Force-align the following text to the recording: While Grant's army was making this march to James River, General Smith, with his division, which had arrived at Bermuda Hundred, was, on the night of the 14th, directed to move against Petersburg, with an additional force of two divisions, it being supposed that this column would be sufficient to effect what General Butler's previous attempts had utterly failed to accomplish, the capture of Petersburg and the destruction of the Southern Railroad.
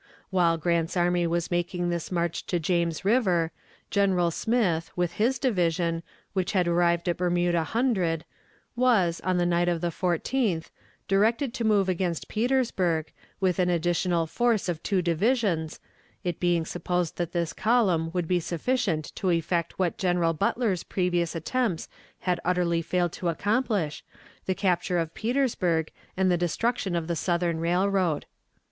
While 0.31 0.57
Grant's 0.57 0.97
army 0.97 1.27
was 1.27 1.51
making 1.51 1.91
this 1.91 2.11
march 2.11 2.47
to 2.47 2.59
James 2.59 3.05
River, 3.05 3.51
General 3.91 4.31
Smith, 4.31 4.89
with 4.95 5.11
his 5.11 5.37
division, 5.37 6.01
which 6.33 6.53
had 6.53 6.67
arrived 6.67 7.07
at 7.07 7.17
Bermuda 7.17 7.63
Hundred, 7.65 8.25
was, 8.75 9.21
on 9.23 9.37
the 9.37 9.45
night 9.45 9.69
of 9.69 9.79
the 9.79 9.89
14th, 9.91 10.71
directed 11.07 11.53
to 11.53 11.63
move 11.63 11.87
against 11.87 12.27
Petersburg, 12.27 13.13
with 13.39 13.59
an 13.59 13.69
additional 13.69 14.25
force 14.25 14.67
of 14.67 14.81
two 14.81 15.03
divisions, 15.03 15.79
it 16.23 16.39
being 16.39 16.65
supposed 16.65 17.17
that 17.17 17.31
this 17.31 17.53
column 17.53 18.09
would 18.11 18.27
be 18.27 18.39
sufficient 18.39 19.15
to 19.17 19.29
effect 19.29 19.77
what 19.77 19.99
General 19.99 20.33
Butler's 20.33 20.81
previous 20.81 21.35
attempts 21.35 21.87
had 22.21 22.39
utterly 22.43 22.81
failed 22.81 23.11
to 23.11 23.29
accomplish, 23.29 24.03
the 24.47 24.55
capture 24.55 24.97
of 24.97 25.13
Petersburg 25.13 25.91
and 26.17 26.31
the 26.31 26.37
destruction 26.41 26.95
of 26.95 27.05
the 27.05 27.15
Southern 27.15 27.59
Railroad. 27.59 28.25